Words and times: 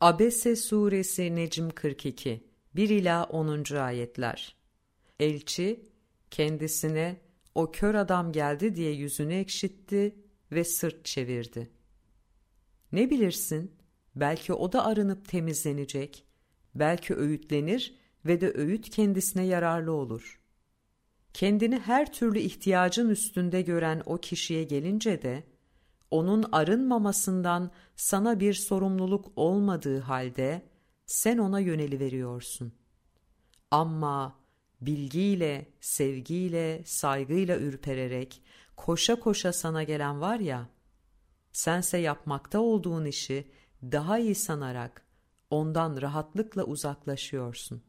Abese 0.00 0.56
Suresi 0.56 1.34
Necm 1.34 1.68
42 1.68 2.44
1 2.74 2.88
ila 2.88 3.24
10. 3.24 3.74
ayetler. 3.74 4.56
Elçi 5.18 5.88
kendisine 6.30 7.20
o 7.54 7.72
kör 7.72 7.94
adam 7.94 8.32
geldi 8.32 8.74
diye 8.74 8.92
yüzünü 8.92 9.34
ekşitti 9.34 10.14
ve 10.52 10.64
sırt 10.64 11.04
çevirdi. 11.04 11.70
Ne 12.92 13.10
bilirsin? 13.10 13.74
Belki 14.16 14.52
o 14.52 14.72
da 14.72 14.84
arınıp 14.84 15.28
temizlenecek. 15.28 16.24
Belki 16.74 17.14
öğütlenir 17.14 17.94
ve 18.26 18.40
de 18.40 18.52
öğüt 18.54 18.90
kendisine 18.90 19.46
yararlı 19.46 19.92
olur. 19.92 20.40
Kendini 21.34 21.78
her 21.78 22.12
türlü 22.12 22.38
ihtiyacın 22.38 23.08
üstünde 23.08 23.62
gören 23.62 24.02
o 24.06 24.18
kişiye 24.18 24.64
gelince 24.64 25.22
de 25.22 25.44
onun 26.10 26.44
arınmamasından 26.52 27.70
sana 27.96 28.40
bir 28.40 28.54
sorumluluk 28.54 29.32
olmadığı 29.36 29.98
halde 30.00 30.62
sen 31.06 31.38
ona 31.38 31.60
yöneli 31.60 32.00
veriyorsun. 32.00 32.72
Ama 33.70 34.40
bilgiyle, 34.80 35.72
sevgiyle, 35.80 36.82
saygıyla 36.84 37.58
ürpererek 37.58 38.42
koşa 38.76 39.20
koşa 39.20 39.52
sana 39.52 39.82
gelen 39.82 40.20
var 40.20 40.38
ya, 40.38 40.68
sense 41.52 41.98
yapmakta 41.98 42.60
olduğun 42.60 43.04
işi 43.04 43.50
daha 43.82 44.18
iyi 44.18 44.34
sanarak 44.34 45.06
ondan 45.50 46.02
rahatlıkla 46.02 46.64
uzaklaşıyorsun. 46.64 47.82